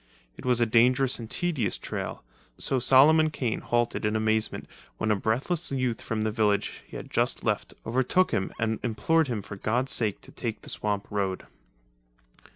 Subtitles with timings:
[0.35, 2.23] It was a dangerous and tedious trail;
[2.57, 7.11] so Solomon Kane halted in amazement when a breathless youth from the village he had
[7.11, 11.45] just left overtook him and implored him for God's sake to take the swamp road.